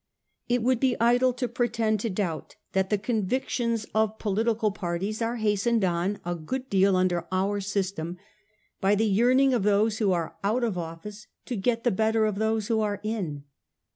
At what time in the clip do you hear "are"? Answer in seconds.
5.21-5.35, 10.11-10.37, 12.81-12.99